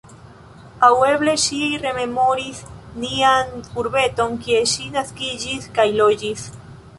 [0.85, 2.61] Aŭ eble ŝi rememoris
[3.03, 3.53] nian
[3.83, 6.49] urbeton, kie ŝi naskiĝis kaj loĝis.